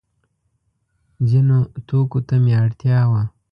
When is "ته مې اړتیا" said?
2.27-2.99